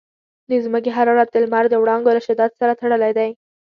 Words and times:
د 0.49 0.51
ځمکې 0.65 0.89
حرارت 0.97 1.29
د 1.31 1.35
لمر 1.43 1.65
د 1.69 1.75
وړانګو 1.81 2.15
له 2.17 2.21
شدت 2.27 2.51
سره 2.59 2.77
تړلی 2.81 3.11
دی. 3.17 3.29